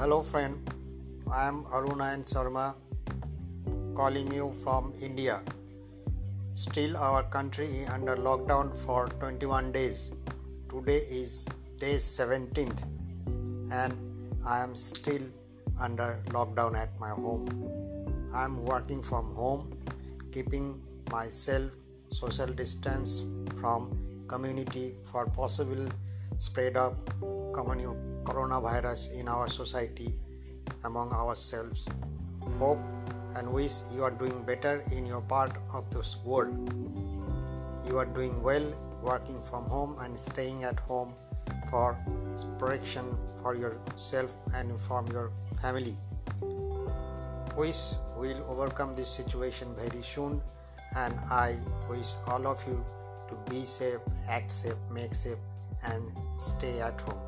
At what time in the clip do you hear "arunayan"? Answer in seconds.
1.76-2.20